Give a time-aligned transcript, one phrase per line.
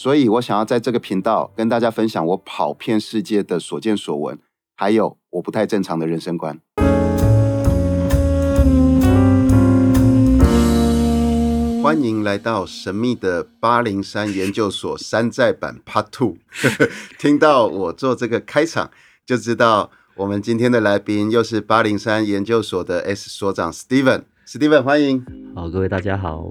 [0.00, 4.38] 所以我想要在这个频道跟大家分享我跑遍世界的所见所闻，
[4.76, 6.56] 还有我不太正常的人生观。
[11.82, 16.36] 欢迎来到神秘的八零三研究所山寨版 Part Two。
[17.18, 18.92] 听到我做这个开场，
[19.26, 24.22] 就知道我们今天的来宾又是八零三研究所的 S 所长 Steven。
[24.46, 25.26] Steven，欢迎。
[25.56, 26.48] 好，各位大家好。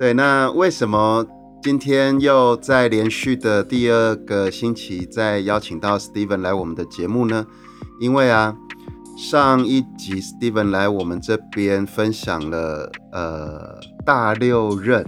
[0.00, 1.24] 对，那为什么？
[1.62, 7.46] 今天又在连续的第二个星期再邀请到 Steven 来我们的节目呢？
[8.00, 8.56] 因为啊，
[9.16, 15.04] 上一集 Steven 来我们这边分享了呃大六任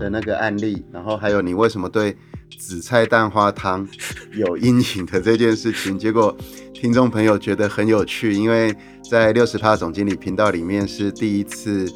[0.00, 2.16] 的那个案例，然后还有你为什么对
[2.58, 3.86] 紫菜蛋花汤
[4.32, 6.34] 有阴影的这件事情， 结果
[6.72, 8.74] 听众朋友觉得很有趣，因为
[9.10, 11.86] 在六十趴总经理频道里面是第一次。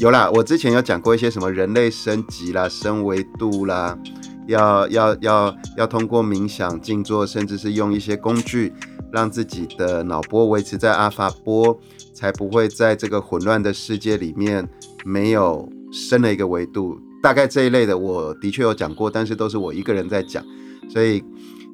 [0.00, 3.98] 有啦，我之前有讲过一些什么人类升级啦、升维度啦，
[4.46, 8.72] 要要要要通过冥想、静坐，甚至是用一些工具，
[9.12, 11.78] 让自己的脑波维持在阿法波，
[12.14, 14.66] 才不会在这个混乱的世界里面
[15.04, 16.98] 没有升了一个维度。
[17.22, 20.42] 大概这一类的，我的确有讲过，但是都是我一个人在讲，
[20.88, 21.22] 所以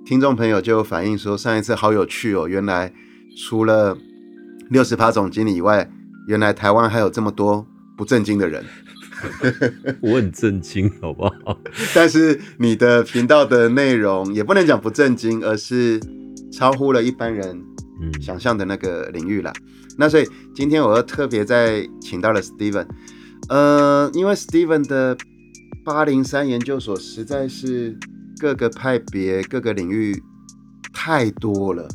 [0.05, 2.93] 听众朋友就有反映说，上一次好有趣哦，原来
[3.37, 3.97] 除了
[4.69, 5.89] 六十趴总经理以外，
[6.27, 7.65] 原来台湾还有这么多。
[7.97, 8.63] 不正经的人，
[10.01, 11.59] 我很震惊，好不好？
[11.95, 15.99] 但是你的频道的内容也不能讲不正经，而是
[16.53, 17.59] 超乎了一般人
[18.21, 19.53] 想象的那个领域啦。
[19.97, 22.87] 那所以今天我又特别在请到了 Steven，
[23.49, 25.17] 呃，因为 Steven 的
[25.85, 27.99] 八零三研究所实在是
[28.39, 30.23] 各个派别、各个领域
[30.93, 31.89] 太多了，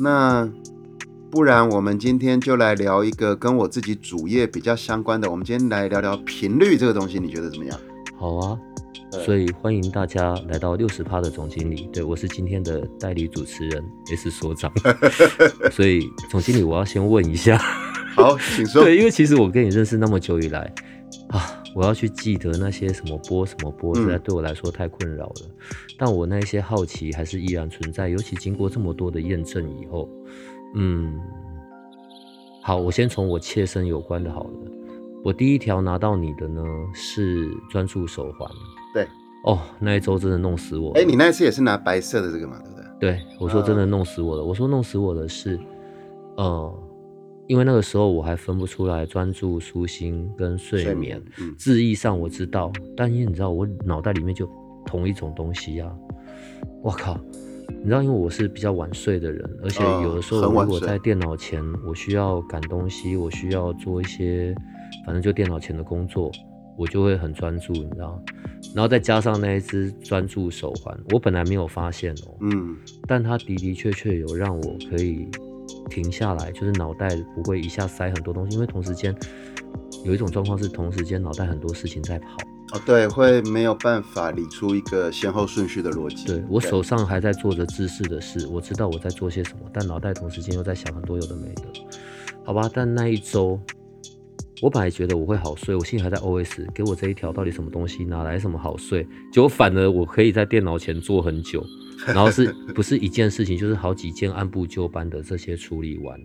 [0.00, 0.50] 那。
[1.30, 5.30] 不然，我们今天就来聊一个跟我自己主业比较相关的。
[5.30, 7.80] 我们今天来聊聊频率这个东西，你觉得怎么样？
[8.16, 8.58] 好啊，
[9.24, 11.88] 所以欢迎大家来到六十趴的总经理。
[11.92, 14.72] 对我是今天的代理主持人，也是所长。
[15.70, 17.56] 所以总经理，我要先问一下。
[18.16, 18.82] 好，请说。
[18.82, 20.74] 对，因为其实我跟你认识那么久以来
[21.28, 25.42] 啊，我要去记得那些什么波什么波，实在对我来说太困扰了。
[25.96, 30.10] 但我那些好奇还是依然存在，尤其经过这么多的验证以后。
[30.74, 31.20] 嗯，
[32.62, 34.50] 好，我先从我切身有关的好了。
[35.22, 36.62] 我第一条拿到你的呢
[36.94, 38.50] 是专注手环。
[38.94, 39.06] 对，
[39.44, 40.92] 哦，那一周真的弄死我。
[40.92, 42.84] 哎，你那一次也是拿白色的这个嘛，对不对？
[43.00, 44.44] 对，我说真的弄死我了。
[44.44, 45.58] 我说弄死我的是，
[46.36, 46.74] 呃，
[47.48, 51.22] 因为那个时候我还分不出来专注、舒心跟睡眠。
[51.38, 54.48] 嗯字义上我知道，但因为你知道我脑袋里面就
[54.86, 55.90] 同一种东西呀，
[56.82, 57.18] 我靠！
[57.78, 64.54] 你知道，因为我是比较晚睡的人，而且有的时候如果在电脑前，我需要赶东西，我需要做一些，
[65.06, 66.30] 反正就电脑前的工作，
[66.76, 68.22] 我就会很专注，你知道。
[68.74, 72.76] 然后再加上那一只专注手环，我本来没有发现哦，嗯，
[73.06, 75.26] 但它的的确确有让我可以
[75.88, 79.14] 停下来，就是脑袋不会一下塞很多东西，因为同时间
[80.04, 82.36] 有一种状况是同时间脑袋很多事情在跑。
[82.72, 86.26] 哦，对，会没有办法理出一个先后顺序的逻辑。
[86.26, 91.62] 对我手上还在做着知识的事，我知道我在做些什么，但脑袋同时间又在想很多有的没的，
[92.44, 92.70] 好吧？
[92.72, 93.58] 但那一周，
[94.62, 99.04] 我本来觉得我会好睡，我心里还在 OS，给我这一条到底什么东西，哪来什么好睡？
[99.32, 101.64] 结果反而我可以在电脑前坐很久，
[102.06, 106.20] 然后是不是一件事情，就是好几件按部就班的这些处理完。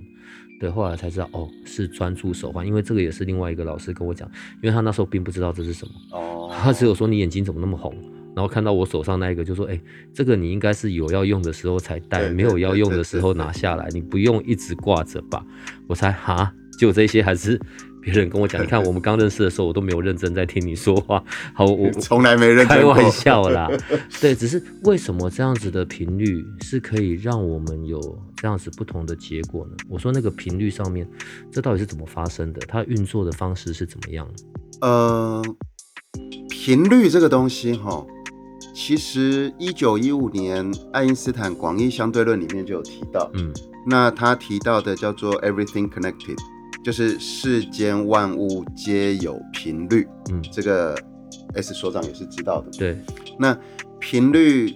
[0.60, 4.30] 对，后来才知道哦，是专注手环，因为这个也是另外一个老师跟我讲，
[4.62, 7.94] 因为他那时候并不知道这是什么，哦，他只有说你眼睛怎么那么红，
[8.36, 9.80] 然后看到我手上那一个就说，哎，
[10.14, 15.46] 这个你应该是有要用的时候才戴，没有要用的时候拿下来，你不用一直挂着吧？
[15.88, 17.60] 我猜哈，就这些还是。
[18.06, 21.22] 别人跟我讲， 你看我们刚认识的时候，我都没有认真在听你说话。
[21.54, 23.68] 好，我从来没认真开玩笑啦。
[24.22, 28.00] 对，只是为什么这样子的频率是可以让我们有
[28.38, 29.72] 这样子不同的结果呢？
[29.90, 31.10] 我说那个频率上面，
[31.52, 32.62] 这到底是怎么发生的？
[32.68, 34.28] 它运作的方式是怎么样？
[34.82, 35.44] 呃，
[36.50, 38.06] 频率这个东西哈，
[38.76, 43.52] 其实一九一五年爱因斯坦广义相对论里面就有提到，嗯，
[43.88, 46.38] 那他提到的叫做 everything connected。
[46.86, 50.96] 就是世间万物皆有频率，嗯，这个
[51.56, 52.70] S 所长也是知道的。
[52.78, 52.96] 对，
[53.40, 53.58] 那
[54.00, 54.72] 频率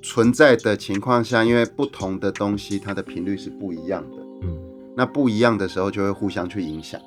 [0.00, 4.56] 存在的情况下，因为不同的东西它的频率是不一样的，嗯。
[4.96, 7.00] 那不一样的时候就会互相去影响，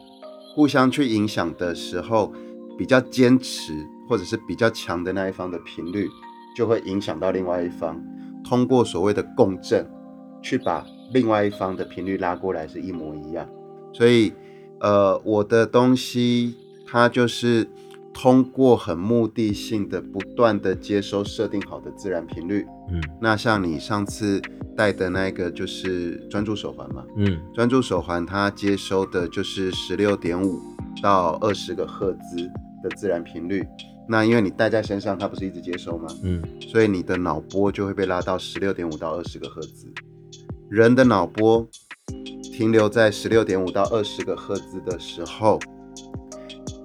[0.53, 2.33] 互相去影响的时候，
[2.77, 3.71] 比较坚持
[4.09, 6.09] 或者是比较强的那一方的频率，
[6.53, 7.97] 就会影响到另外一方，
[8.43, 9.89] 通过所谓的共振，
[10.41, 13.47] 去把另外一方的频率拉过来是一模一样。
[13.93, 14.33] 所以，
[14.79, 16.55] 呃，我的东西
[16.87, 17.67] 它就是
[18.13, 22.65] 通过很目的性的不断的接收设定好的自然频率。
[22.91, 24.41] 嗯那像你上次
[24.75, 30.59] 戴的那个就是专注手环嘛，嗯专注手环它接收的就是十六点五
[31.01, 32.45] 到二十个赫兹
[32.83, 33.63] 的自然频率。
[34.09, 36.07] 那因为你戴在身上，它不是一直接收吗？
[36.23, 39.87] 嗯所以你的脑波就会被拉到十六点五到二十个赫兹。
[40.69, 41.65] 人的脑波
[42.61, 45.59] 停留在十六点五到二十个赫兹的时候，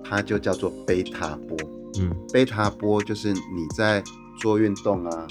[0.02, 1.54] 它就叫做贝塔波。
[2.00, 4.02] 嗯贝塔波就是你在
[4.40, 5.26] 做运动啊、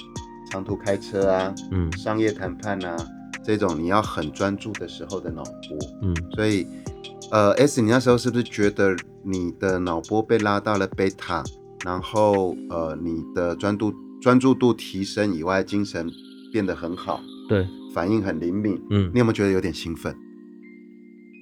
[0.51, 2.95] 长途开车啊、嗯商业谈判啊
[3.43, 5.79] 这种你要很专注的时候的脑波。
[6.03, 6.67] 嗯所以，
[7.31, 11.43] 呃，S，你那时候是不是觉得你的脑波被拉到了贝塔，
[11.83, 16.07] 然后呃，你的专注专注度提升以外，精神
[16.53, 17.19] 变得很好，
[17.49, 18.79] 对，反应很灵敏？
[18.91, 20.15] 嗯你有没有觉得有点兴奋？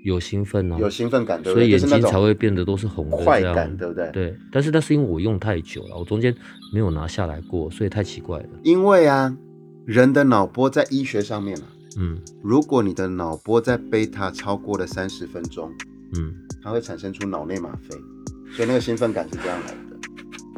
[0.04, 4.12] 有兴奋啊，有兴奋感，对不所以眼睛才会变得都是红的快感，对不对？。
[4.12, 6.36] 对，但是那是因为我用太久了，我中间
[6.74, 8.50] 没有拿下来过，所以太奇怪了。
[8.64, 9.36] 因为啊，
[9.86, 11.64] 人的脑波在医学上面啊，
[11.98, 15.72] 嗯如果你的脑波在贝塔超过了三十分钟，
[16.16, 17.98] 嗯它会产生出脑内吗啡，
[18.56, 19.98] 所以那个兴奋感是这样来的，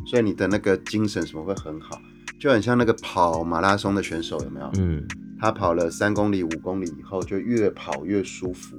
[0.05, 1.99] 所以你的那个精神什么会很好，
[2.39, 4.71] 就很像那个跑马拉松的选手有没有？
[4.77, 5.03] 嗯
[5.37, 8.77] 他跑了三公里、五公里以后，就越跑越舒服，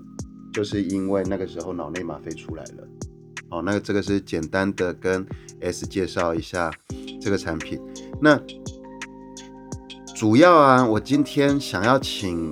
[0.56, 2.88] 就是因为那个时候脑内吗啡出来了。
[3.50, 5.26] 好，那个这个是简单的跟
[5.60, 6.72] S 介绍一下
[7.20, 7.78] 这个产品。
[8.22, 8.40] 那
[10.14, 12.50] 主要啊，我今天想要请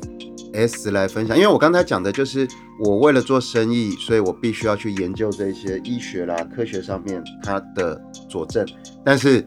[0.53, 2.47] S 来分享，因为我刚才讲的就是
[2.79, 7.99] 我为了做生意，所以我必须要去研究这些医学啦、科学上面它的
[8.29, 8.67] 佐证。
[9.03, 9.43] 但是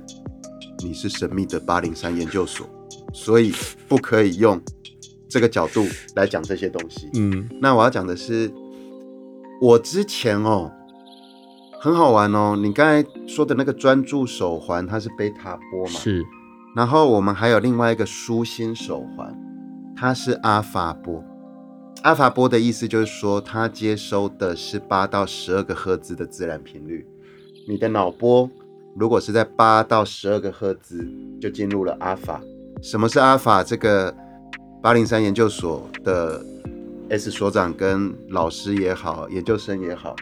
[0.79, 2.67] 你是神秘的八零三研究所，
[3.13, 3.53] 所以
[3.87, 4.59] 不可以用
[5.29, 5.85] 这个角度
[6.15, 7.09] 来讲这些东西。
[7.13, 8.51] 嗯那我要讲的是，
[9.61, 10.71] 我之前哦，
[11.79, 12.55] 很好玩哦。
[12.55, 15.91] 你刚才说的那个专注手环，它是贝塔波嘛？。
[15.91, 16.25] 是
[16.75, 19.35] 然后我们还有另外一个舒心手环，
[19.95, 21.23] 它是阿法波。
[22.03, 27.05] 阿法波的意思就是说，它接收的是八到十二个赫兹的自然频率。
[27.67, 28.49] 你的脑波
[28.95, 31.05] 如果是在八到十二个赫兹，
[31.41, 32.39] 就进入了阿法。
[32.81, 33.63] 什么是阿法？
[33.63, 34.15] 这个
[34.81, 36.45] 八零三研究所的
[37.09, 40.15] S 所长跟老师也好，研究生也好，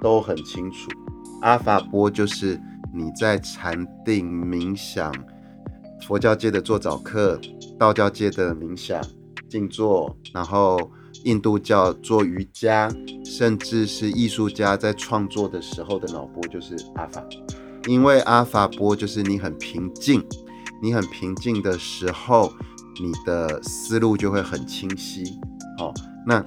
[0.00, 0.88] 都很清楚。
[1.42, 2.58] 阿法波就是
[2.92, 5.12] 你在禅定冥想，
[6.06, 7.38] 佛教界的做早课，
[7.78, 9.00] 道教界的冥想、
[9.48, 10.90] 静坐，然后
[11.24, 12.90] 印度教做瑜伽，
[13.24, 17.22] 甚至是艺术家在创作的时候的脑波就是阿法。
[17.86, 20.24] 因为阿法波就是你很平静，
[20.82, 22.52] 你很平静的时候，
[23.00, 25.24] 你的思路就会很清晰。
[25.78, 25.92] 哦，
[26.26, 26.44] 那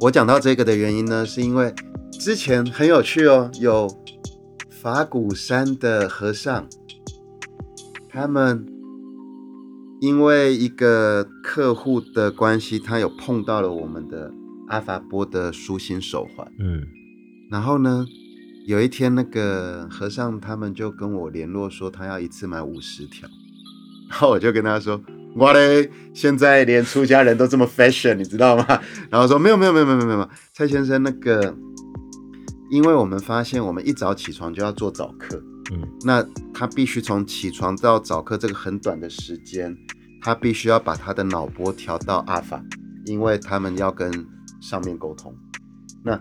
[0.00, 1.74] 我讲到这个的原因呢，是因为
[2.10, 3.88] 之前很有趣哦，有
[4.70, 6.66] 法鼓山的和尚，
[8.08, 8.66] 他们
[10.00, 14.32] 因为一个客户的关系，他有碰到了我们的
[14.68, 16.50] 阿法波的舒心手环。
[16.58, 16.82] 嗯
[17.50, 18.06] 然后呢，
[18.66, 23.28] 有一天那个和尚他们就跟我联络说，他要一次买五十条。
[24.08, 25.00] 然后我就跟他说
[25.34, 28.66] ：“我嘞，现在连出家人都这么 fashion，你知道吗？”
[29.10, 31.54] 然后说：“没有没有没有没有没有没有，蔡先生那个，
[32.70, 36.22] 因为我们发现我们一早起床就要做早课，嗯那
[36.52, 39.74] 他必须从起床到早课这个很短的时间，
[40.20, 42.62] 他必须要把他的脑波调到阿法，
[43.06, 44.26] 因为他们要跟
[44.60, 45.34] 上面沟通。
[46.04, 46.20] 那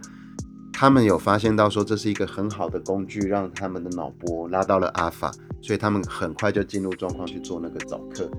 [0.71, 8.29] 他们有发现到说这是一个很好的工具，让他们的脑波拉到了阿法，所以他们很快就进入状况去做那个早课。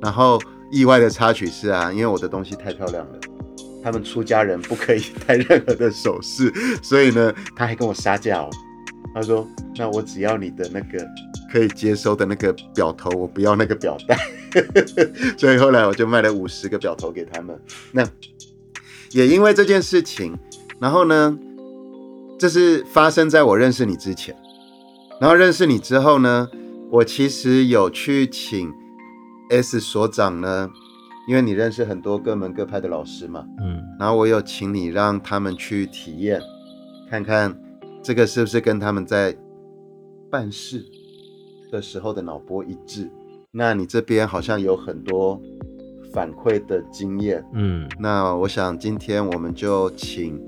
[0.00, 0.40] 然后
[0.70, 3.18] 意外的插曲是啊，因为我的东西太漂亮了。
[3.82, 6.52] 他们出家人不可以 戴任何的首饰，
[6.82, 8.50] 所以呢，他还跟我杀价哦。
[9.14, 11.04] 他说：“那我只要你的那个
[11.50, 14.16] 可以接收的那个表头，我不要那个表带。
[15.36, 17.58] ”所以后来我就卖了五十个表头给他们。
[17.90, 18.06] 那
[19.10, 20.38] 也因为这件事情，
[20.78, 21.36] 然后呢，
[22.38, 24.36] 这是发生在我认识你之前。
[25.20, 26.48] 然后认识你之后呢，
[26.90, 28.72] 我其实有去请
[29.50, 30.70] S 所长呢，
[31.28, 33.82] 因为你认识很多各门各派的老师嘛，嗯。
[33.98, 36.40] 然后我有请你让他们去体验，
[37.10, 37.54] 看看
[38.02, 39.36] 这个是不是跟他们在
[40.30, 40.84] 办事
[41.70, 43.10] 的时候的脑波一致。
[43.50, 45.40] 那你这边好像有很多
[46.12, 50.40] 反馈的经验，嗯，那我想今天我们就请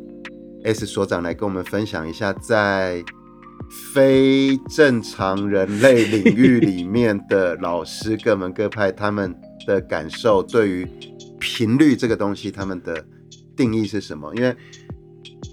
[0.65, 3.03] S 所长来跟我们分享一下，在
[3.95, 9.35] 非正常人类领域里面的老师各门各派他们
[9.67, 10.87] 的感受，对于
[11.39, 13.05] 频率这个东西，他们的
[13.57, 14.33] 定义是什么？
[14.35, 14.55] 因为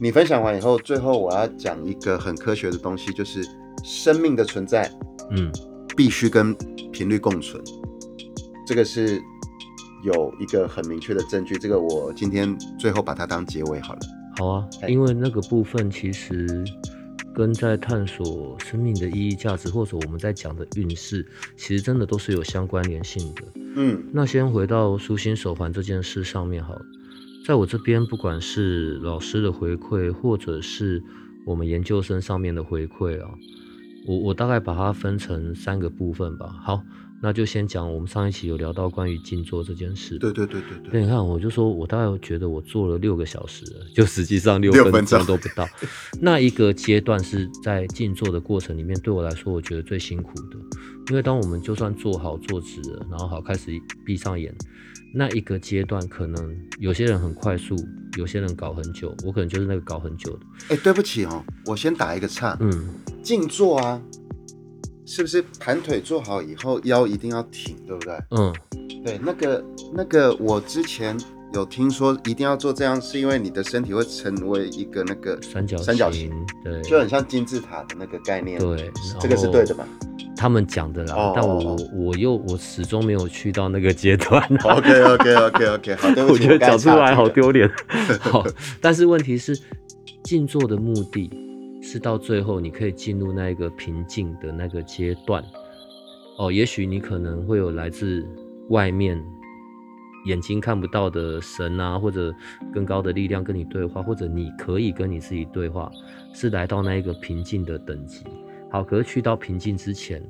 [0.01, 3.45] 你分享完以后，最后我要讲一个很科学的东西，就是
[3.83, 4.91] 生命的存在
[5.31, 5.51] 嗯，
[5.95, 6.53] 必须跟
[6.91, 7.63] 频率共存，
[8.67, 9.21] 这个是
[10.03, 11.57] 有一个很明确的证据。
[11.57, 13.99] 这个我今天最后把它当结尾好了。
[14.37, 16.63] 好啊，哎因为那个部分其实
[17.39, 23.43] 跟在探索生命的意义、价值，或者我们在讲的运势，其实真的都是有相关联性的。
[23.77, 26.81] 嗯那先回到舒心手环这件事上面好了，
[27.45, 31.01] 在我这边，不管是老师的回馈，或者是
[31.45, 33.29] 我们研究生上面的回馈啊，
[34.05, 36.53] 我我大概把它分成三个部分吧。
[36.61, 36.83] 好，
[37.21, 40.17] 那就先讲我们上一期有聊到关于静坐这件事。
[40.17, 45.67] 对对对对对，对，你看，我就说我大概觉得我做了六个小时了，就实际上六分钟钟都不到。
[46.21, 50.57] 那一个阶段是在静坐的过程里面，对我来说，我觉得最辛苦的，
[51.09, 53.71] 因为当我们就算坐好坐直了，然后好开始
[54.05, 54.55] 闭上眼，
[55.13, 57.75] 那一个阶段可能有些人很快速，
[58.17, 60.39] 有些人搞很久，我可能就是那个搞很久的。
[60.69, 62.55] 哎，对不起哦，我先打一个岔。
[62.61, 64.01] 嗯，静坐啊，
[65.11, 68.13] 是不是盘腿坐好以后腰一定要挺，对不对？
[68.29, 68.53] 嗯，
[69.03, 71.17] 对，那个那个，我之前
[71.51, 78.59] 有听说一定要做这样，是因为你的身体会成为一个那个三角三角形形，，对，就很像金字塔的那个概念。
[78.59, 79.83] 对，这个是对的吧
[80.37, 84.75] 他们讲的啦，哦但我我又我始终没有去到那个阶段、啊。？
[84.77, 87.27] OK OK OK OK，好，对不起， 我觉得讲出来好。
[87.27, 87.67] 丢脸。
[88.21, 88.45] 好，
[88.79, 89.59] 但是问题是，
[90.23, 91.31] 静坐的目的
[91.91, 95.43] 是到最后你可以进入那一个平静的那个阶段。
[96.37, 98.23] 哦，也许你可能会有来自
[98.69, 99.19] 外面
[100.27, 102.31] 眼睛看不到的神啊，或者
[102.71, 105.91] 更高的力量跟你对话，或者你可以跟你自己对话，
[106.31, 108.23] 是来到那一个平静的等级。
[108.69, 110.21] 好，可是去到平静之前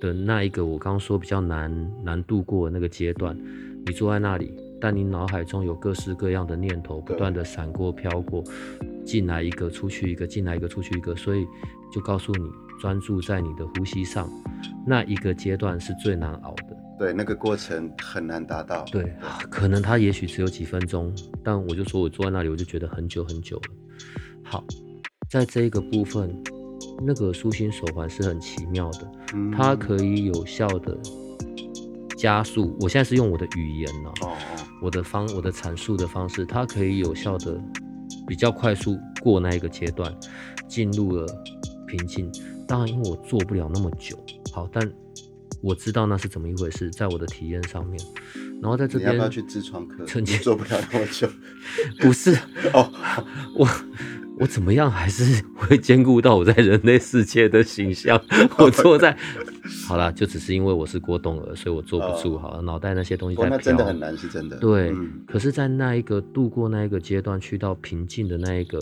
[0.00, 3.38] 的那一个，我刚刚说比较难难度过的那个阶段，
[3.84, 8.42] 你坐在那里，但你脑海中有各式各样的念头不断的闪过飘过，
[9.04, 11.46] 进来一个，出去一个，进来一个，出去一个，所以
[11.92, 14.28] 就告诉你专注在你的呼吸上，
[14.86, 16.76] 那一个阶段是最难熬的。
[16.98, 18.84] 对，那个过程很难达到。
[18.84, 19.12] 对，
[19.50, 23.62] 可能它也许只有几分钟，但我就说我坐在那里，我就觉得很久很久了。
[24.44, 24.64] 好，
[25.28, 26.32] 在这一个部分，
[27.04, 30.96] 那个舒心手环是很奇妙的，嗯它可以有效的
[32.16, 32.76] 加速。
[32.80, 34.36] 我现在是用我的语言呢、哦哦，
[34.80, 37.60] 我的方我的阐述的方式，它可以有效的
[38.26, 40.14] 比较快速过那一个阶段，
[40.68, 41.26] 进入了
[41.86, 42.30] 平静。
[42.66, 44.18] 当然，因为我做不了那么久，
[44.52, 44.90] 好，但
[45.60, 48.00] 我知道那是怎么一回事，在我的体验上面。
[48.62, 50.06] 然后在这边你要不要去痔疮科？
[50.06, 51.28] 曾经你做不了那么久。
[52.00, 52.34] 不是
[52.72, 52.90] 哦，
[53.56, 53.68] 我，
[54.40, 58.20] 我怎么样还是 会兼顾到我在人类世界的形象。
[58.58, 59.16] 我坐在，
[59.86, 62.34] 好啦，就只是因为我是郭冬儿，所以我坐不住。
[62.34, 63.98] 哦好了，脑袋那些东西在飘那真的很。
[63.98, 64.56] 难，是真的。
[64.58, 68.78] 对，嗯可是，在那一个度过那一个阶段，去到平静的那一个，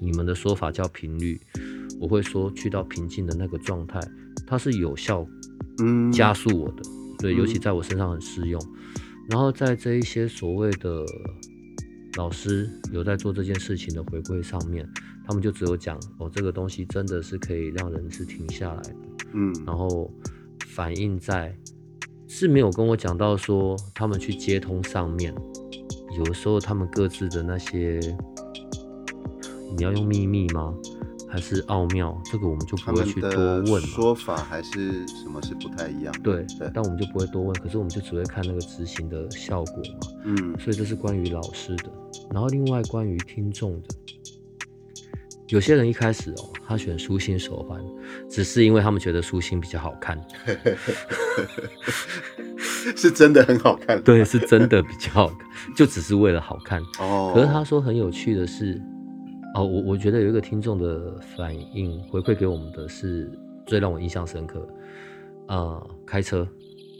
[0.00, 1.38] 你们的说法叫频率，
[2.00, 4.00] 我会说去到平静的那个状态，
[4.46, 5.26] 它是有效
[5.80, 6.82] 嗯加速我的，
[7.18, 8.60] 对，尤其嗯在我身上很适用。
[9.28, 11.04] 然后在这一些所谓的
[12.16, 14.88] 老师有在做这件事情的回馈上面，
[15.26, 18.96] 他们就只有讲哦，这个东西真的是可以让人是停下来的，
[19.34, 20.10] 嗯然后
[20.66, 21.54] 反映在
[22.26, 25.34] 是没有跟我讲到说他们去接通上面，
[26.16, 28.00] 有的时候他们各自的那些，
[29.76, 30.74] 你要用秘密吗？
[31.28, 32.16] 还是奥妙？
[32.24, 33.88] 这个我们就不会去多问嘛。
[33.88, 36.14] 说法还是什么是不太一样。
[36.22, 40.08] 对对，但我们就不会多问，可是我们就只会看那个执行的效果嘛。
[40.24, 41.90] 嗯所以这是关于老师的，
[42.32, 43.88] 然后另外关于听众的，
[45.48, 47.80] 有些人一开始哦，他选舒心手环，
[48.28, 50.18] 只是因为他们觉得舒心比较好看，
[52.96, 54.00] 是真的很好看。
[54.02, 55.38] 对，是真的比较好看，
[55.76, 56.82] 就只是为了好看。
[56.98, 58.80] 哦，可是他说很有趣的是，
[59.56, 63.30] 哦，我我觉得有一个听众的反应回馈给我们的是
[63.66, 64.68] 最让我印象深刻，
[65.48, 66.46] 呃，开车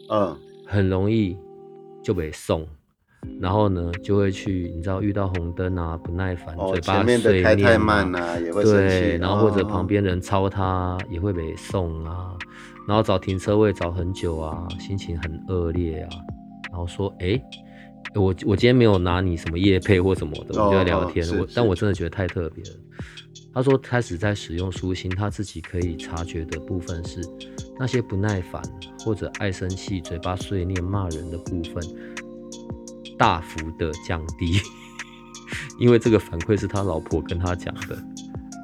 [0.09, 0.35] 嗯
[0.67, 1.37] 很容易
[2.03, 2.67] 就被送，
[3.41, 9.01] 然后呢就会去，你知道遇到红灯啊不耐烦，哦，嘴巴前面的碎开太念啊，慢啊，也会生气。
[9.01, 12.35] 对，然后或者哦旁边人超他也会被送啊，
[12.89, 16.09] 然后找停车位找很久啊，心情很恶劣啊，
[16.71, 17.41] 然后说，哎、
[18.15, 22.71] 我我今天没有拿你什么叶配或什么的，我们就在聊天，我但我真的觉得太特别了。
[23.53, 27.21] 他说开始在使用舒心，他自己可以察觉的部分是
[27.79, 28.63] 那些不耐烦
[29.01, 31.83] 或者爱生气、嘴巴碎念、骂人的部分
[33.17, 34.61] 大幅的降低，
[35.81, 37.97] 因为这个反馈是他老婆跟他讲的。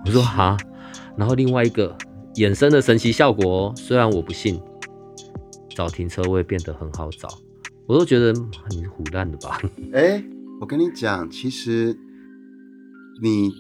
[0.05, 0.57] 我说哈，
[1.17, 1.97] 然后另外一个
[2.35, 4.61] 衍生的神奇效果哦，虽然我不信，
[5.71, 7.29] 找停车位变得很好找，
[7.87, 9.61] 我都觉得很胡乱的吧。
[9.93, 10.23] 哎，
[10.61, 11.97] 我跟你讲，其实
[13.21, 13.53] 你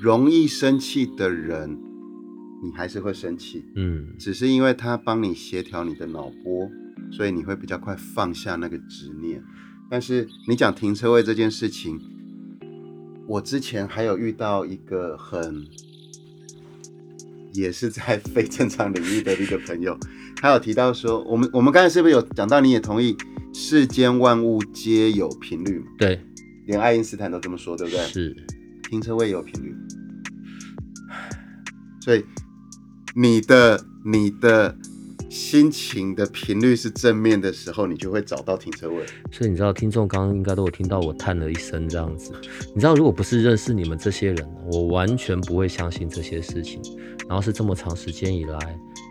[0.00, 1.78] 容易生气的人，
[2.62, 6.70] 你还是会生气，嗯只是因为他帮你协调你的脑波，
[7.10, 9.42] 所以你会比较快放下那个执念。
[9.90, 12.00] 但是你讲停车位这件事情，
[13.26, 15.66] 我之前还有遇到一个很，
[17.52, 19.98] 也是在非正常领域的一个朋友，
[20.36, 23.14] 他有提到说，我们我们刚才是不是有讲到，你也同意
[23.54, 25.86] 世间万物皆有频率嘛？
[25.98, 26.20] 对，
[26.66, 28.04] 连爱因斯坦都这么说，对不对？
[28.06, 28.36] 是，
[28.88, 29.74] 停车位也有频率，
[32.00, 32.24] 所以
[33.14, 34.76] 你的你的
[35.32, 38.96] 心情的频率是正面的时候，你就会找到停车位。
[39.30, 42.32] 所以你知道，听众刚刚应该都有听到我叹了一声这样子。
[42.74, 46.82] 你知道，如果不是认识你们这些人，我完全不会相信这些事情。
[47.26, 48.58] 然后是这么长时间以来，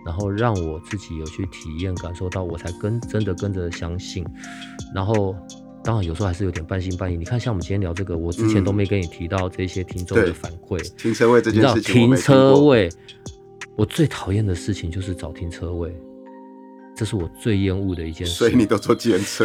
[0.05, 4.23] 然后让我自己有去体验、感受到，我才跟真的跟着相信。
[4.93, 5.35] 然后，
[5.83, 7.17] 当然有时候还是有点半信半疑。
[7.17, 10.77] 你看，像我们今天聊这个，我之前嗯都没跟你提到这些听众的反馈。
[10.97, 12.89] 停车位这件事情，我停车位，
[13.75, 15.91] 我最讨厌的事情就是找停车位，
[17.01, 18.33] 这是我最厌恶的一件事。
[18.33, 19.43] 所以你都坐计程车。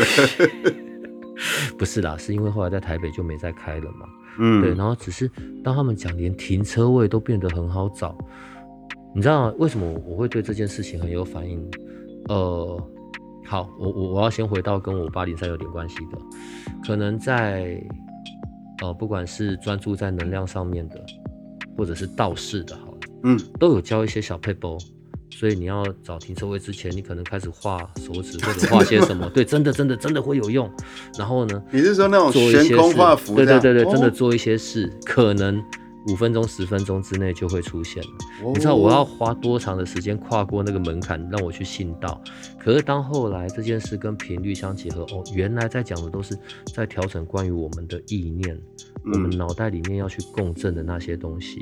[1.78, 4.06] 不是啦，是因为后来在台北就没再开了嘛。
[4.38, 5.26] 嗯，对，然后只是
[5.64, 8.14] 当他们讲连停车位都变得很好找，
[9.14, 11.66] 你知道为什么我会对这件事情很有反应？
[12.28, 12.88] 呃，
[13.46, 16.18] 好，我我我要先回到跟我八零三有点关系的，
[16.86, 17.82] 可能在
[18.82, 21.02] 呃不管是专注在能量上面的，
[21.74, 24.76] 或者是道士的，好了，嗯，都有教一些小配包。
[25.30, 30.70] 所以你要找停车位之前，你可能开始画手指 或者画些什么，对，真的真的真的会有用。
[31.18, 33.44] 然后呢，你是说那种做一些事悬空画符对？
[33.44, 35.62] 对对对，真的哦做一些事，可能
[36.08, 38.02] 五分钟、十分钟之内就会出现。
[38.42, 42.20] 哦你知道我要花多长的时间跨过那个门槛，让我去信道？
[42.58, 46.38] 可是当后来这件事跟频率相结合，哦，原来在讲的都是
[46.74, 48.56] 在调整关于我们的意念，
[49.04, 51.60] 我们嗯脑袋里面要去共振的那些东西，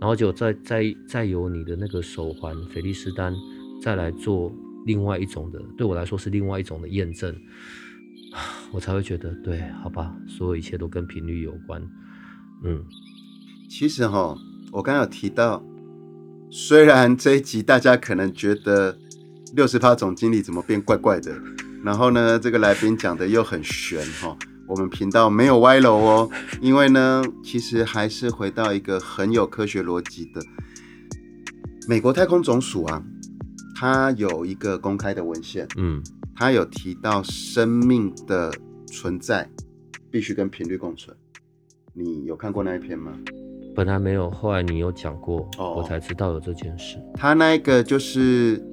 [0.00, 3.34] 然后就再再再由你的那个手环菲利斯丹
[3.82, 4.50] 再来做
[4.86, 7.36] 另外一种的，对我来说是另外一种的验证，
[8.72, 11.82] 我才会觉得对，好吧，所有一切都跟频率有关，
[12.64, 12.82] 嗯，
[13.68, 14.36] 其实哈，
[14.72, 15.62] 我刚刚有提到，
[16.50, 18.98] 虽然这一集大家可能觉得
[19.54, 21.38] 六十趴总经理怎么变怪怪的，
[21.84, 24.36] 然后呢，这个来宾讲的又很玄哈，
[24.70, 26.30] 我们频道没有歪楼哦，
[26.60, 30.40] 因为呢，其实还是回到一个很有科学逻辑的，
[31.88, 33.02] 美国太空总署啊，
[33.74, 36.00] 它有一个公开的文献，嗯，
[36.36, 38.54] 它有提到生命的
[38.86, 39.50] 存在
[40.08, 41.16] 必须跟频率共存。
[41.92, 43.10] 你有看过那一篇吗？
[43.74, 45.74] 本来没有，后来你有讲过，哦。
[45.78, 48.64] 我才知道有这件事，他那一个就是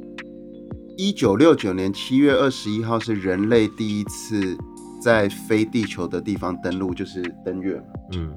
[0.96, 4.56] 一九六九年七月二十一号是人类第一次
[5.00, 7.86] 在非地球的地方登陆，就是登月嘛。
[8.14, 8.34] 嗯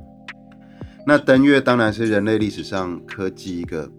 [1.07, 3.91] 那登月当然是人类历史上科技一个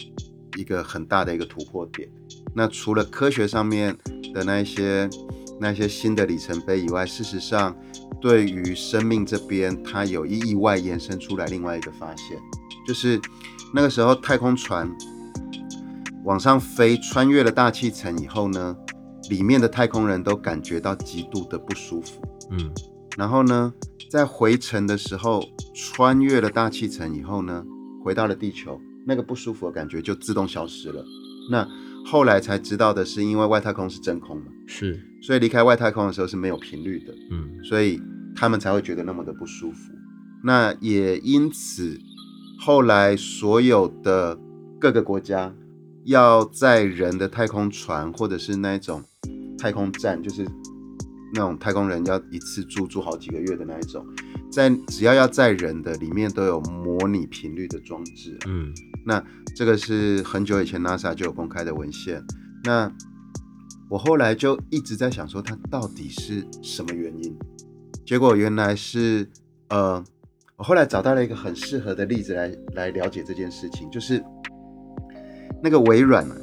[0.55, 2.07] 一个很大的一个突破点。
[2.53, 3.97] 那除了科学上面
[4.33, 5.09] 的那一些
[5.59, 7.75] 那一些新的里程碑以外，事实上
[8.21, 12.37] 对于生命这边，它有意外延伸出来另外一个发现，
[12.87, 13.19] 就是
[13.73, 14.89] 那个时候太空船
[16.23, 18.77] 往上飞，穿越了大气层以后呢，
[19.31, 22.21] 里面的太空人都感觉到极度的不舒服。
[22.51, 22.71] 嗯。
[23.17, 23.73] 然后呢，
[24.09, 27.65] 在回程的时候，穿越了大气层以后呢，
[28.03, 31.03] 回到了地球，那个不舒服的感觉就自动消失了。
[31.49, 31.67] 那
[32.05, 37.63] 后来才知道的是，因为外太空是真空嘛，是，所以离开外太空的时候是没有频率的，嗯。
[37.63, 38.01] 所以
[38.35, 39.91] 他们才会觉得那么的不舒服。
[40.43, 41.99] 那也因此，
[42.59, 44.39] 后来所有的
[44.79, 45.53] 各个国家
[46.05, 49.03] 要在人的太空船，或者是那一种
[49.59, 50.47] 太空站，就是
[51.33, 54.05] 那种太空人要一次住住好几个月的那一种，
[54.51, 58.37] 在只要要载人的，里面都有模拟频率的装置。
[58.47, 59.23] 嗯那
[59.55, 62.23] 这个是很久以前 NASA 就有公开的文献。
[62.63, 62.91] 那
[63.89, 67.35] 我后来就一直在想说，它到底是什么原因？
[68.05, 69.27] 结果原来是
[69.69, 70.03] 呃，
[70.55, 74.23] 我后来找到了一个很适合的例子来来了解这件事情，就是
[75.63, 76.35] 那个微软啊，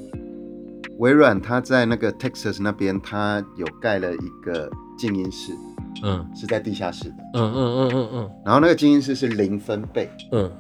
[0.99, 5.53] 微软它在那个 Texas 那边，它有盖了一个静音室，
[6.05, 6.25] 嗯。
[6.35, 7.17] 是在地下室的。
[7.35, 8.31] 嗯嗯嗯嗯嗯。
[8.45, 10.51] 然后那个静音室是零分贝，嗯。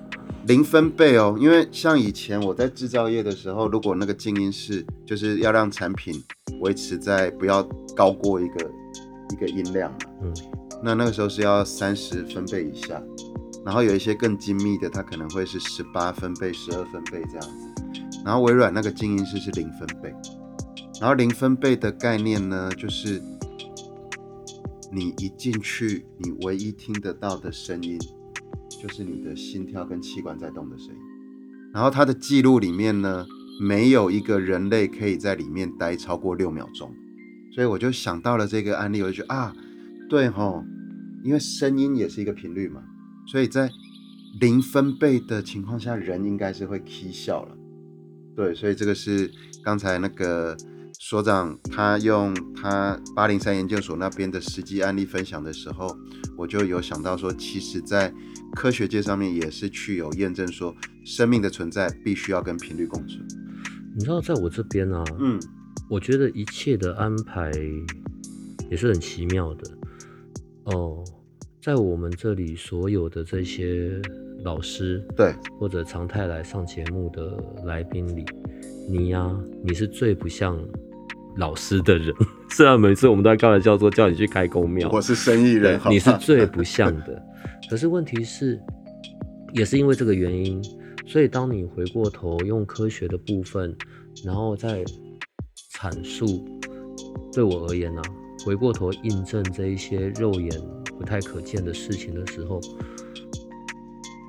[0.47, 6.15] 零分贝哦，因为像以前我在制造业的时候，如果那个静音室就是要让产品
[6.61, 7.63] 维持在不要
[7.95, 8.71] 高过一个
[9.31, 10.33] 一个音量嘛，嗯，
[10.83, 13.03] 那那个时候是要三十分贝以下，
[13.67, 17.68] 然后有一些更精密的，它可能会是十八分贝、十二分贝这样子。
[18.29, 20.15] 然后微软那个静音室是零分贝，
[21.01, 23.23] 然后零分贝的概念呢，就是
[24.93, 27.99] 你一进去，你唯一听得到的声音
[28.69, 31.01] 就是你的心跳跟气管在动的声音。
[31.73, 33.25] 然后它的记录里面呢，
[33.63, 36.95] 没有一个人类可以在里面待超过六秒钟。
[37.55, 39.55] 所以我就想到了这个案例，我就觉得啊，
[40.11, 40.63] 对吼，
[41.25, 42.83] 因为声音也是一个频率嘛，
[43.27, 43.71] 所以在
[44.39, 47.58] 零分贝的情况下，人应该是会 k 笑了。
[48.39, 49.29] 对，所以这个是
[49.65, 50.57] 刚才那个
[50.93, 55.99] 所长他用他八零三研究所那边的实际案例分享的时候，
[56.37, 58.15] 我就有想到说，其实，在
[58.55, 60.73] 科学界上面也是去有验证说，
[61.05, 63.27] 生命的存在必须要跟频率共存。
[63.97, 65.41] 你知道，在我这边啊，嗯，
[65.91, 67.51] 我觉得一切的安排
[68.71, 69.69] 也是很奇妙的
[70.67, 71.05] 哦。
[71.61, 74.01] 在我们这里所有的这些
[74.45, 78.25] 老师，对，或者常态来上节目的来宾里，
[78.89, 80.59] 你呀、你是最不像
[81.37, 82.15] 老师的人。
[82.51, 87.23] 虽然每次我们都在开玩笑说叫你去开公庙，我是生意人，你是最不像的。
[87.69, 88.59] 可是问题是，
[89.53, 90.63] 也是因为这个原因，
[91.07, 93.77] 所以当你回过头用科学的部分，
[94.25, 94.83] 然后再
[95.75, 96.45] 阐述，
[97.33, 98.01] 对我而言呢、
[98.45, 100.51] 回过头印证这一些肉眼
[100.99, 102.59] 不太可见的事情的时候，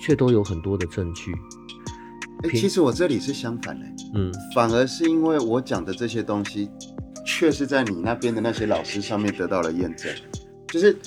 [0.09, 1.31] 却都有很多的证据。
[2.41, 6.67] 哎、其实我这里是相反嘞，嗯，反而是因为我讲的这些东西，
[7.23, 10.11] 确实在你那边的那些老师上面得到了验证，
[10.69, 10.97] 就是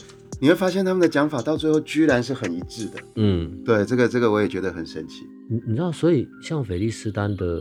[0.41, 3.01] 你会发现他们的讲法到最后居然是很一致的。
[3.17, 5.25] 嗯，对，这个这个我也觉得很神奇。
[5.51, 7.61] 你你知道，所以像菲利斯丹的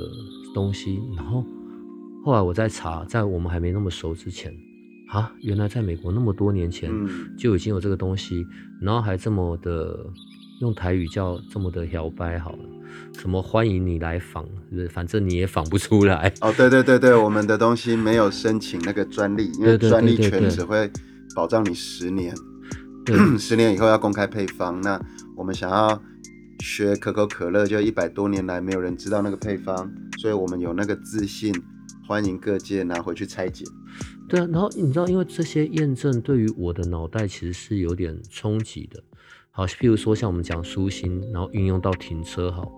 [0.53, 1.43] 东西，然后
[2.23, 4.53] 后来我在查，在我们还没那么熟之前，
[5.09, 8.45] 啊，原来在美国那么多年前嗯，就已经有这个东西，
[8.79, 9.97] 然后还这么的
[10.61, 12.59] 用台语叫这么的摇摆好了，
[13.17, 16.31] 什么欢迎你来访，是不是反正你也访不出来。
[16.39, 20.89] 哦，对对对对，我们的东西没有申请那个专利，因为专利权只会
[21.35, 22.35] 保障你十年，
[23.39, 24.79] 十年以后要公开配方。
[24.81, 25.03] 那
[25.35, 25.99] 我们想要
[26.59, 31.51] 学可口可乐，就一百多年来没有人知道那个配方，所以我们有那个自信，
[32.07, 33.65] 欢迎各界拿回去拆解。
[34.29, 39.01] 对啊，然后你知道，因为这些验证对于我的脑袋其实是有点冲击的。
[39.51, 42.71] 好，譬如说像我们讲舒心，然后运用到停车好了，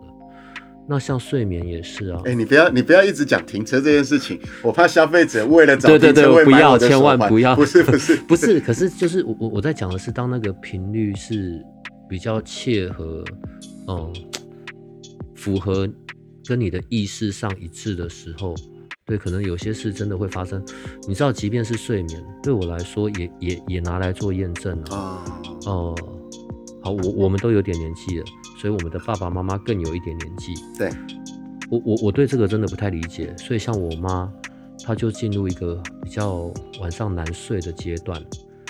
[0.90, 2.20] 那像睡眠也是啊。
[2.26, 11.64] 哎、你不要你不要一直讲停车这件事情，我怕消费者为了找对对停车对，不要，位买我的千万不要，不是不 是不是，可是就是我我我在讲的是，当那个频率是
[12.10, 13.24] 比较切合，
[13.88, 14.12] 嗯，
[15.36, 15.88] 符合
[16.48, 18.56] 跟你的意识上一致的时候，
[19.06, 20.64] 对，可能有些事真的会发生。
[21.08, 24.96] 你知道，即便是睡眠，对我来说也也也拿来做验证啊。
[24.96, 25.24] 啊，
[25.68, 25.96] 哦、
[26.84, 28.26] 好，我我们都有点年纪了，
[28.58, 30.54] 所以我们的爸爸妈妈更有一点年纪。
[30.78, 30.90] 对，
[31.72, 34.30] 我我我对这个真的不太理解，所以像我妈，
[34.84, 38.22] 她就进入一个比较晚上难睡的阶段。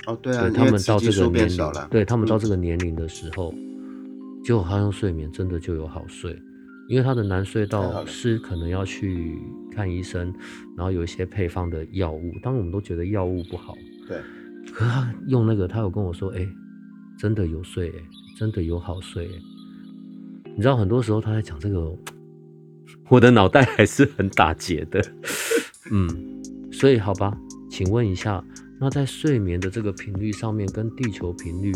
[0.06, 3.54] 哦对啊，对他们到这个年龄了，，对他们到嗯这个年龄的时候，
[4.44, 6.38] 结果她用睡眠真的就有好睡，
[6.90, 9.40] 因为他的难睡到是可能要去
[9.72, 10.34] 看医生，
[10.78, 13.74] 然后有一些配方的药物，当然我们都觉得药物不好，
[14.08, 14.18] 对，
[14.74, 16.46] 可是她用那个，他有跟我说，哎、
[17.18, 18.04] 真的有睡、哎，
[18.38, 19.42] 真的有好睡、哎
[20.56, 21.92] 你知道很多时候他在讲这个，
[23.10, 25.04] 我的脑袋还是很打结的，
[25.92, 26.08] 嗯，
[26.72, 27.36] 所以好吧，
[27.72, 28.44] 请问一下，
[28.80, 31.72] 那在睡眠的这个频率上面，跟地球频率，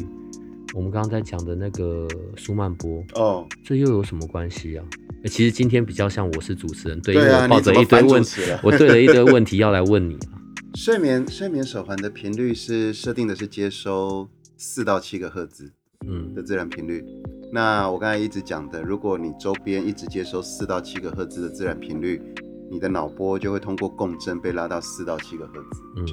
[0.75, 4.85] 我们刚刚在讲的那个舒曼波，哦，这又有什么关系啊？
[5.23, 10.37] 欸其实今天比较像我是主持人，对，因为我抱着一堆问题了，我对了一堆问题要来问你啊。
[10.77, 15.71] 睡眠睡眠手环的频率是设定的是接收四到七个赫兹
[16.05, 17.05] 嗯的自然频率。
[17.51, 22.21] 那我刚才一直讲的，如果你周边一直接收四到七个赫兹的自然频率，
[22.69, 25.81] 你的脑波就会通过共振被拉到四到七个赫兹。
[25.95, 26.05] 嗯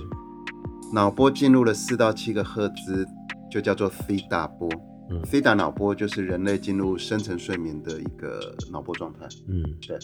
[0.92, 3.04] 脑波进入了四到七个赫兹，
[3.50, 4.68] 就叫做 theta 波。
[5.10, 9.26] 嗯 theta 脑波就是人类进入深层睡眠的一个脑波状态。
[9.48, 9.98] 嗯，对。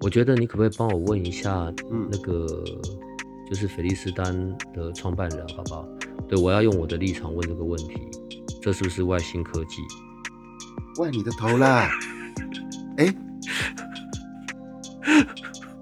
[0.00, 2.46] 我觉得你可不可以帮我问一下，嗯那个
[3.48, 4.34] 就是菲利斯丹
[4.74, 5.88] 的创办人，好不好？
[6.28, 7.94] 对我要用我的立场问这个问题，
[8.62, 9.82] 这是不是外星科技？
[10.98, 11.90] 喂，你的头啦！
[12.96, 13.14] 哎、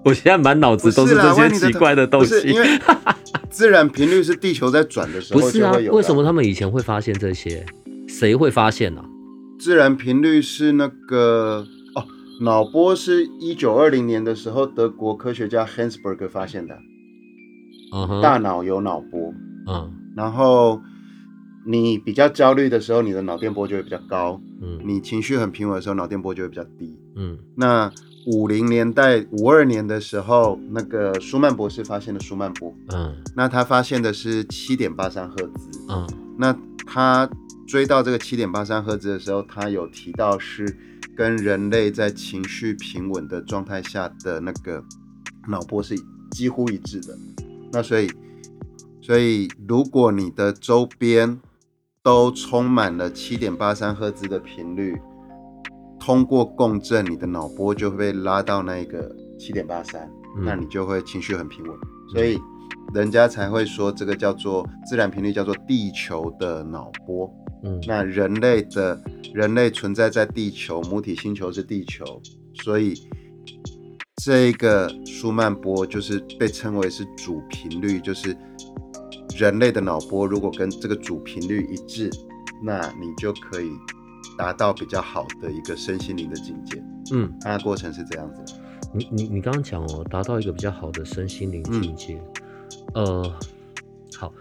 [0.03, 2.59] 我现在满脑子都是啦这些奇怪的东西因。
[2.59, 2.67] 为
[3.49, 5.73] 自然频率是地球在转的时候不是啊。
[5.91, 7.63] 为什么他们以前会发现这些？
[8.07, 9.05] 谁会发现啊？
[9.59, 12.03] 自然频率是那个哦，
[12.41, 16.75] 脑波是一九二零年的时候德国科学家 Hansberg 发现的，
[17.93, 19.31] 嗯哼，大脑有脑波，
[19.67, 20.81] 嗯然后
[21.65, 26.97] 你比较焦虑的时候，你的脑电波就会比较高；嗯你情绪很平稳的时候，脑电波就会比较低。
[27.15, 27.91] 嗯那
[28.25, 35.79] 五零年代五二年的时候，那个舒曼博士发现了舒曼波，嗯那他发现的是七点八三赫兹。
[35.89, 37.29] 嗯那他
[37.67, 40.77] 追到这个七点八三赫兹的时候，他有提到是
[41.15, 44.83] 跟人类在情绪平稳的状态下的那个
[45.47, 45.95] 脑波是
[46.31, 47.17] 几乎一致的。
[47.71, 48.09] 那所以，
[49.05, 51.37] 所以如果你的周边
[52.01, 54.97] 都充满了七点八三赫兹的频率，
[55.99, 61.77] 通过共振，你的脑波就会被拉到那个七点八三，嗯那你就会情绪很平稳。
[62.13, 62.39] 所以
[62.93, 67.29] 人家才会说这个叫做自然频率，叫做地球的脑波。
[67.65, 69.01] 嗯那人类的
[69.33, 72.05] 人类存在在地球，母体星球是地球，
[72.63, 72.93] 所以
[74.23, 78.35] 这个舒曼波就是被称为是主频率，就是
[79.37, 82.09] 人类的脑波如果跟这个主频率一致，
[82.61, 83.71] 那你就可以
[84.37, 86.83] 达到比较好的一个身心灵的境界。
[87.11, 88.43] 嗯，它的过程是这样子。
[88.93, 92.21] 你你你刚刚讲哦，达到一个比较好的身心灵境界。
[92.93, 93.23] 呃，
[94.15, 94.31] 好，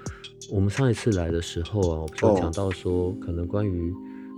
[0.51, 3.93] 我们上一次来的时候啊，我不是有哦讲到说，可能关于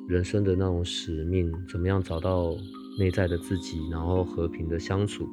[0.08, 2.54] 人生的那种使命，怎么样找到
[2.98, 5.28] 内在的自己，然后和平的相处，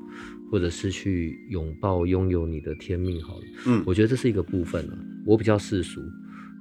[0.51, 3.21] 或者是去拥抱拥有你的天命。
[3.23, 4.97] 好了，嗯我觉得这是一个部分了。
[5.25, 6.01] 我比较世俗，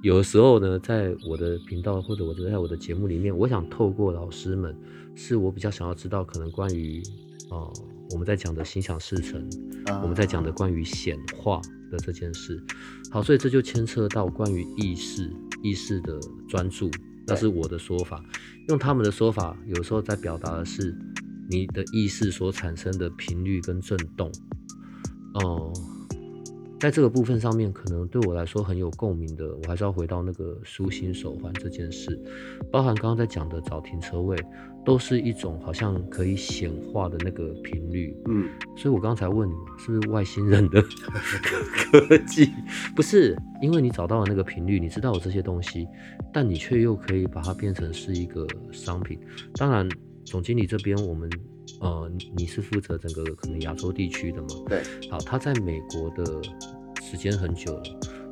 [0.01, 4.75] 有的时候呢，在我的频道或者我在我的节目里面，我想透过老师们，
[5.15, 7.01] 是我比较想要知道，可能关于
[7.49, 7.73] 呃
[8.11, 9.41] 我们在讲的心想事成，
[9.87, 11.59] 啊我们在讲的关于显化
[11.91, 12.63] 的这件事。
[13.09, 15.29] 好，所以这就牵扯到关于意识、
[15.61, 16.89] 意识的专注，
[17.27, 18.23] 那是我的说法。
[18.69, 20.95] 用他们的说法，有时候在表达的是
[21.51, 24.31] 你的意识所产生的频率跟震动。
[25.35, 25.71] 哦、
[26.79, 32.19] 在这个部分上面，可能对我来说很有共鸣的，我还是要回到那个舒心手环这件事，
[32.71, 34.35] 包含刚刚在讲的找停车位，
[34.83, 38.13] 都是一种好像可以显化的那个频率。
[38.27, 40.81] 嗯所以我刚才问你，是不是外星人的
[41.91, 42.49] 科技？
[42.95, 45.87] 不是，因为你找到了那个频率，你知道有这些东西，
[46.33, 49.19] 但你却又可以把它变成是一个商品。
[49.53, 49.87] 当然，
[50.25, 51.29] 总经理这边我们
[51.79, 54.47] 呃，你你是负责整个可能亚洲地区的嘛？
[54.67, 56.41] 对，好，他在美国的
[57.01, 57.83] 时间很久了，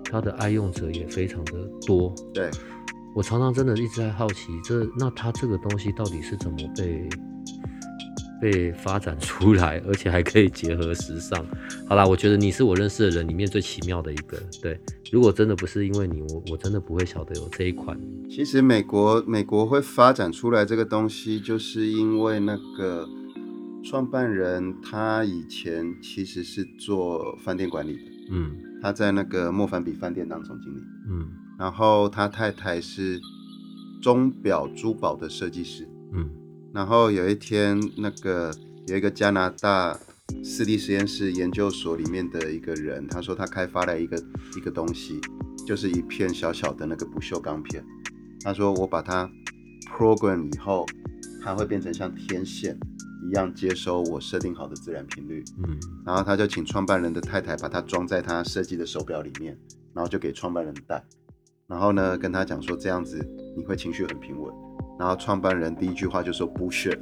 [0.03, 2.13] 他的爱用者也非常的多。
[2.33, 2.49] 对，
[3.15, 7.09] 我常常真的一直在好奇，这那他这个东西到底是怎么被
[8.41, 11.45] 被发展出来，而且还可以结合时尚。
[11.87, 14.37] 好啦，我觉得你是我认识的人里面最奇妙的一个。
[14.61, 14.79] 对，
[15.11, 17.99] 如果真的不是因为你，我我真的不会晓得有这一款。
[18.29, 23.07] 其实美国美国会发展出来这个东西，就是因为那个
[23.83, 33.19] 创办人他以前其实是做饭店管理的，嗯他在那个莫凡比饭店当总经理，嗯然后他太太是
[34.01, 36.29] 钟表珠宝的设计师，嗯
[36.73, 38.53] 然后有一天那个
[38.87, 39.99] 有一个加拿大
[40.43, 44.17] 四 D 实验室研究所里面的一个人，他说他开发了一个
[44.55, 45.19] 一个东西，
[45.65, 47.83] 就是一片小小的那个不锈钢片。
[48.41, 49.29] 他说我把它
[49.91, 50.85] program 以后，
[51.43, 52.79] 它会变成像天线
[53.27, 55.43] 一样接收我设定好的自然频率。
[55.57, 59.57] 嗯然后他就请创办人的太太把它装在他设计的手表里面，
[59.93, 61.03] 然后就给创办人戴。
[61.67, 63.19] 然后呢，跟他讲说这样子
[63.57, 64.53] 你会情绪很平稳。
[64.99, 66.99] 然后创办人第一句话就说 bullshit，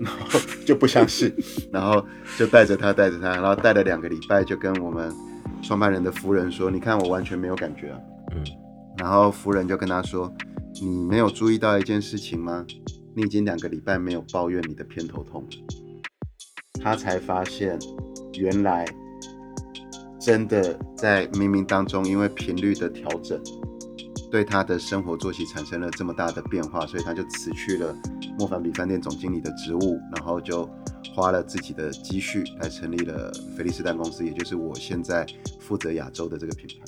[0.00, 1.34] 然后就不相信，
[1.72, 2.02] 然后
[2.38, 5.12] 就带着他带着他，然后带了两个礼拜，就跟我们
[5.60, 7.98] 创办人的夫人说，你看我完全没有感觉啊。
[8.34, 8.42] 嗯
[8.98, 10.28] 然后夫人就跟他说
[10.82, 12.66] ：“你没有注意到一件事情吗？
[13.14, 15.48] 你已经两个礼拜没有抱怨你的偏头痛了。”
[16.82, 17.78] 他才发现，
[18.34, 18.84] 原来
[20.20, 23.40] 真的在冥冥当中，因为频率的调整，
[24.30, 27.96] 对他的生活作息产生了这么大的变化，所以他就辞去了
[28.38, 30.68] 莫凡比饭店总经理的职务，然后就
[31.14, 35.26] 花了自己的积蓄来成立了菲利斯丹公司，也就是我现在
[35.58, 36.84] 负责亚洲的这个品牌。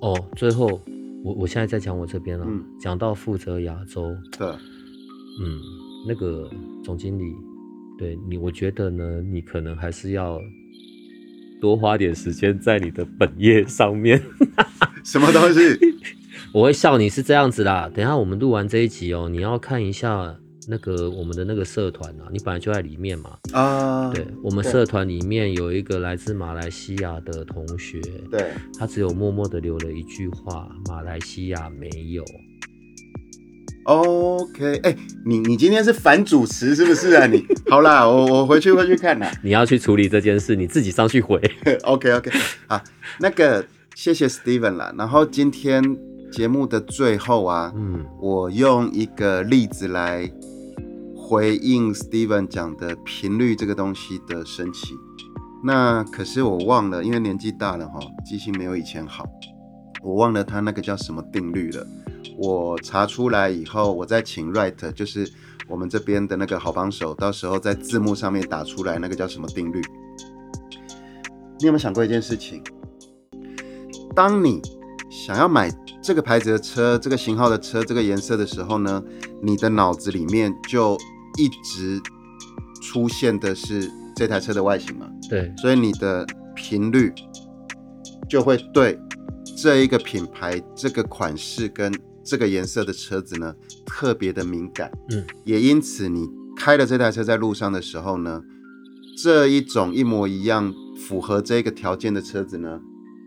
[0.00, 0.80] 哦，最后
[1.24, 5.60] 我我现在在讲我这边了，嗯讲到负责亚洲，对，嗯，
[6.06, 6.50] 那个
[6.84, 7.34] 总经理，
[7.98, 10.38] 对你，我觉得呢，你可能还是要
[11.58, 14.22] 多花点时间在你的本业上面。
[15.04, 15.78] 什么东西？
[16.52, 17.90] 我会笑你是这样子啦。
[17.94, 20.34] 等一下我们录完这一集哦，你要看一下
[20.68, 23.30] 那个我们的那个社团啊，你本来就在里面嘛。
[23.52, 32.24] 啊，对，我们社团里面有一个来自马来西亚的同学，对，他只有默默的留了一句话：马来西亚没有。
[33.84, 37.26] OK，哎、你你今天是反主持是不是啊？
[37.26, 39.32] 你好啦，我我回去会去看啦。
[39.42, 41.40] 你要去处理这件事，你自己上去回。
[41.82, 42.30] OK OK，
[42.66, 42.82] 啊，
[43.18, 44.94] 那个谢谢 Steven 啦。
[44.96, 45.82] 然后今天
[46.32, 50.30] 节目的最后啊，嗯我用一个例子来
[51.16, 54.94] 回应 Steven 讲的频率这个东西的神奇。
[55.62, 59.26] 那可是我忘了，因为年纪大了哈，记性没有以前好，
[60.02, 61.86] 我忘了他那个叫什么定律了。
[62.38, 65.30] 我查出来以后，我再请 Write，就是
[65.68, 69.82] 我们这边的那个好帮手，到时候在字幕上面打出来那个叫什么定律。
[71.58, 72.62] 你有没有想过一件事情？
[74.14, 74.60] 当你
[75.10, 75.70] 想要买
[76.02, 79.02] 这个牌子的车、这个型号的车、这个颜色的时候呢，
[79.42, 80.96] 你的脑子里面就
[81.38, 82.00] 一直
[82.82, 87.12] 出现的是这台车的外形嘛，对，所以你的频率
[88.28, 88.98] 就会对
[89.56, 91.92] 这一个品牌、这个款式跟
[92.24, 93.54] 这个颜色的车子呢
[93.86, 94.90] 特别的敏感。
[95.10, 98.42] 嗯，也因此你开了这台车在路上的时候呢，
[99.22, 102.80] 这一种一模一样符合这个条件的车子呢，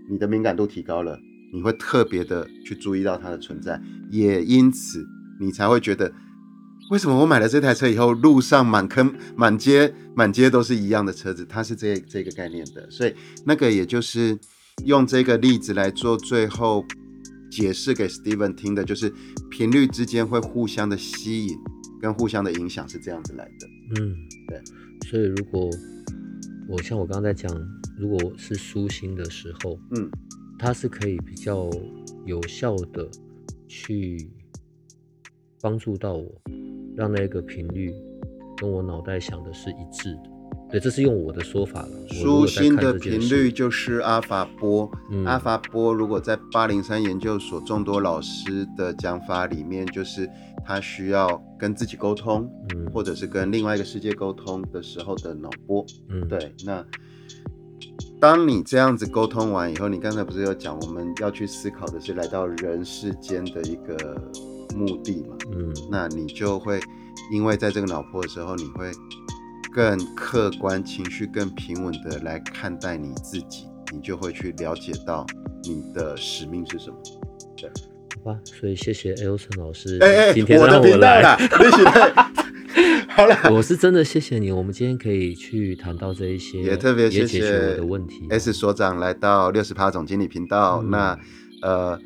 [0.10, 1.20] 你的敏感度提高了，
[1.54, 5.06] 你会特别的去注意到它的存在，也因此
[5.40, 6.12] 你才会觉得。
[6.92, 11.46] 为什么我买了这台车以后，路上满坑、 满街、满街都是一样的车子？
[11.48, 14.38] 它是这这个概念的，所以那个也就是
[14.86, 16.84] 用这个例子来做最后
[17.50, 19.12] 解释给 Steven 听的，就是
[19.50, 21.56] 频率之间会互相的吸引
[22.02, 23.68] 跟互相的影响是这样子来的。
[24.02, 24.16] 嗯，
[24.50, 24.62] 对。
[25.10, 25.70] 所以如果
[26.68, 27.52] 我像我刚刚在讲，
[27.98, 30.10] 如果是舒心的时候，嗯，
[30.58, 31.70] 它是可以比较
[32.26, 33.08] 有效的
[33.68, 34.30] 去
[35.62, 36.32] 帮助到我，
[36.96, 37.94] 让那个频率
[38.58, 40.30] 跟我脑袋想的是一致的。
[40.72, 42.08] 对，这是用我的说法了。
[42.08, 44.90] 舒心的频率就是阿法波。
[45.12, 50.28] 嗯阿法波如果在八零三研究所众多老师的讲法里面，就是
[50.66, 55.86] 他需要跟自己沟通，嗯或者是跟另外一个世界沟通的时候的脑波。
[56.10, 56.86] 嗯，对，那
[58.20, 64.22] 当你这样子沟通完以后，你刚才不是有讲我们要去思考的是来到人世间的一个
[64.76, 65.36] 目的嘛？
[65.52, 66.80] 嗯，那你就会
[67.32, 68.92] 因为在这个脑波的时候，你会
[69.74, 75.26] 更客观、情绪更平稳的来看待你自己，你就会去了解到
[75.64, 76.98] 你的使命是什么。
[77.06, 77.93] 好
[78.24, 78.38] 吧。
[78.44, 81.38] 所以谢谢 Elson 老师，哎哎，今天让我来
[83.16, 83.38] 好了。
[83.52, 88.26] 我是真的谢谢你，我们今天可以去谈到这一些，也特别谢谢我的问题。
[88.30, 90.82] S 所长来到六十趴总经理频道。
[90.84, 91.20] 嗯那
[91.62, 92.00] 呃，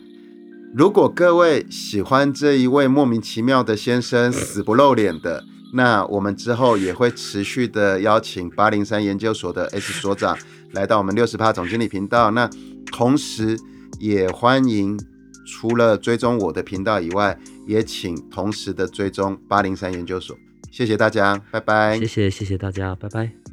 [0.76, 10.38] 如果各位喜欢这一位莫名其妙的先生， 死不露脸的，那我们之后也会持续的邀请八零三研究所的 S 所长
[10.74, 12.32] 来到我们六十趴总经理频道。
[12.32, 12.50] 那
[12.92, 13.58] 同时
[14.00, 15.00] 也欢迎。
[15.48, 20.38] 除了追踪我的频道以外，也请同时的追踪八零三研究所。
[20.70, 21.98] 谢谢大家，拜拜。
[21.98, 23.47] 谢谢谢谢大家，拜拜。